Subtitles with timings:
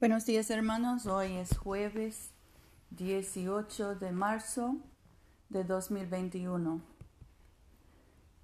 [0.00, 2.32] Buenos días hermanos, hoy es jueves
[2.90, 4.76] 18 de marzo
[5.48, 6.82] de 2021.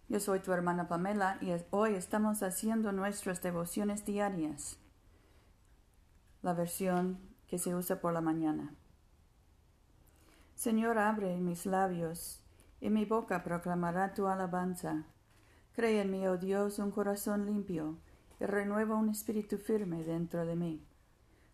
[0.08, 4.78] Yo soy tu hermana Pamela y hoy estamos haciendo nuestras devociones diarias,
[6.40, 7.18] la versión
[7.48, 8.72] que se usa por la mañana.
[10.54, 12.44] Señor, abre mis labios
[12.80, 15.04] y mi boca proclamará tu alabanza.
[15.72, 17.98] Cree en mí, oh Dios, un corazón limpio
[18.38, 20.86] y renueva un espíritu firme dentro de mí.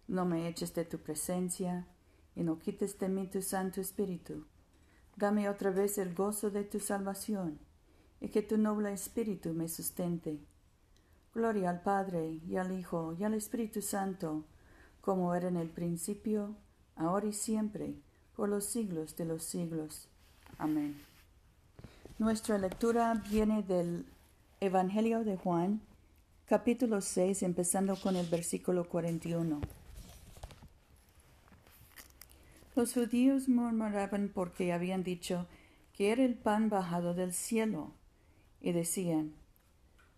[0.09, 1.87] No me eches de tu presencia
[2.34, 4.45] y no quites de mí tu Santo Espíritu.
[5.16, 7.59] Dame otra vez el gozo de tu salvación
[8.20, 10.38] y que tu noble Espíritu me sustente.
[11.34, 14.45] Gloria al Padre y al Hijo y al Espíritu Santo,
[15.00, 16.55] como era en el principio,
[16.95, 17.95] ahora y siempre,
[18.34, 20.09] por los siglos de los siglos.
[20.59, 20.97] Amén.
[22.19, 24.06] Nuestra lectura viene del
[24.61, 25.80] Evangelio de Juan,
[26.47, 29.61] capítulo 6, empezando con el versículo 41.
[32.77, 35.46] Los judíos murmuraban porque habían dicho
[35.94, 37.94] que era el pan bajado del cielo,
[38.60, 39.32] y decían,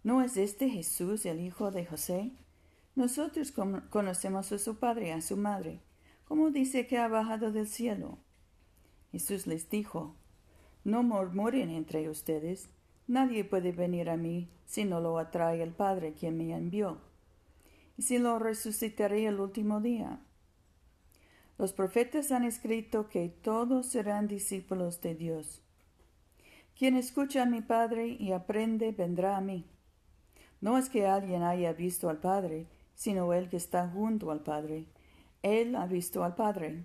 [0.02, 2.32] ¿no es este Jesús el hijo de José?
[2.96, 5.82] Nosotros conocemos a su padre y a su madre.
[6.24, 8.18] ¿Cómo dice que ha bajado del cielo?
[9.12, 10.16] Jesús les dijo,
[10.82, 12.70] No murmuren entre ustedes,
[13.06, 16.98] nadie puede venir a mí si no lo atrae el Padre quien me envió.
[17.96, 20.18] Y si lo resucitaré el último día.
[21.58, 25.60] Los profetas han escrito que todos serán discípulos de Dios.
[26.78, 29.66] Quien escucha a mi Padre y aprende vendrá a mí.
[30.60, 34.84] No es que alguien haya visto al Padre, sino el que está junto al Padre.
[35.42, 36.84] Él ha visto al Padre.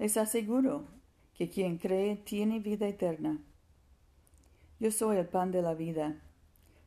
[0.00, 0.84] Les aseguro
[1.34, 3.38] que quien cree tiene vida eterna.
[4.80, 6.20] Yo soy el pan de la vida.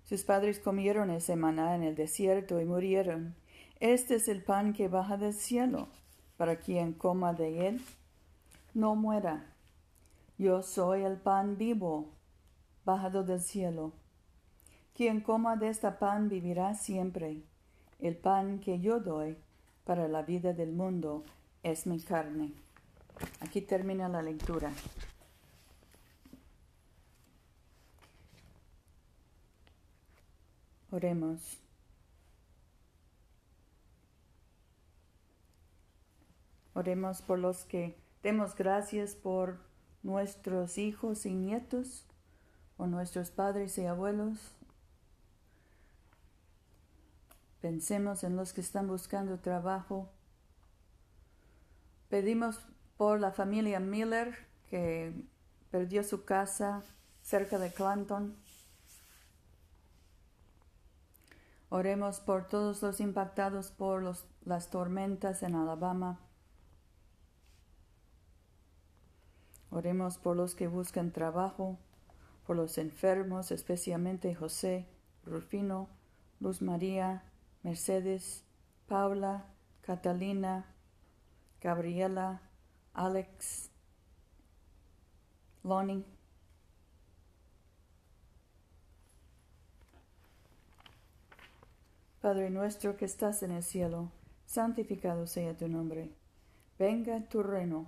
[0.04, 3.36] Sus padres comieron ese maná en el desierto y murieron.
[3.80, 5.88] Este es el pan que baja del cielo
[6.42, 7.86] para quien coma de él,
[8.74, 9.46] no muera.
[10.40, 12.10] Yo soy el pan vivo,
[12.84, 13.92] bajado del cielo.
[14.96, 17.44] Quien coma de este pan vivirá siempre.
[18.00, 19.38] El pan que yo doy
[19.86, 21.24] para la vida del mundo
[21.62, 22.54] es mi carne.
[23.42, 24.72] Aquí termina la lectura.
[30.90, 31.60] Oremos.
[36.82, 39.60] Oremos por los que demos gracias por
[40.02, 42.08] nuestros hijos y nietos,
[42.76, 44.40] o nuestros padres y abuelos.
[47.62, 50.10] Pensemos en los que están buscando trabajo.
[52.10, 52.60] Pedimos
[52.98, 55.14] por la familia Miller que
[55.70, 56.82] perdió su casa
[57.22, 58.36] cerca de Clanton.
[61.70, 64.16] Oremos por todos los impactados por
[64.46, 66.18] las tormentas en Alabama.
[69.82, 71.76] Oremos por los que buscan trabajo,
[72.46, 74.86] por los enfermos, especialmente José,
[75.26, 75.90] Rufino,
[76.40, 77.24] Luz María,
[77.64, 78.44] Mercedes,
[78.88, 79.48] Paula,
[79.82, 80.68] Catalina,
[81.64, 82.44] Gabriela,
[82.94, 83.72] Alex,
[85.64, 86.06] Lonnie.
[92.22, 94.12] Padre nuestro que estás en el cielo,
[94.46, 96.12] santificado sea tu nombre.
[96.78, 97.88] Venga tu reino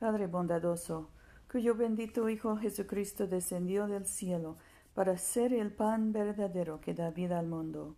[0.00, 1.10] Padre bondadoso,
[1.52, 4.56] cuyo bendito Hijo Jesucristo descendió del cielo
[4.94, 7.96] para ser el pan verdadero que da vida al mundo.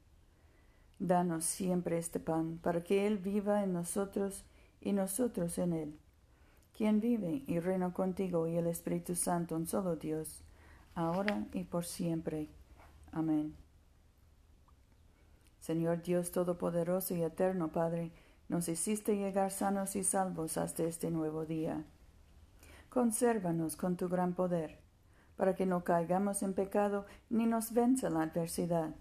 [0.98, 4.44] Danos siempre este pan, para que Él viva en nosotros
[4.81, 5.99] y nosotros en Él,
[6.76, 10.43] quien vive y reina contigo y el Espíritu Santo, un solo Dios,
[10.96, 12.48] ahora y por siempre.
[13.12, 13.55] Amén.
[15.60, 18.10] Señor Dios Todopoderoso y Eterno Padre,
[18.52, 21.82] nos hiciste llegar sanos y salvos hasta este nuevo día.
[22.90, 24.78] Consérvanos con tu gran poder,
[25.38, 28.94] para que no caigamos en pecado ni nos venza la adversidad.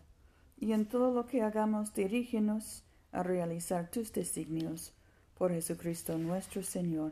[0.58, 4.94] Y en todo lo que hagamos, dirígenos a realizar tus designios.
[5.38, 7.12] Por Jesucristo nuestro Señor.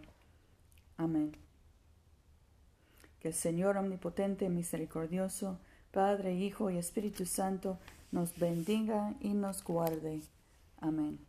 [0.96, 1.36] Amén.
[3.20, 5.60] Que el Señor omnipotente misericordioso,
[5.92, 7.80] Padre, Hijo y Espíritu Santo,
[8.14, 10.22] nos bendiga y nos guarde.
[10.80, 11.29] Amén.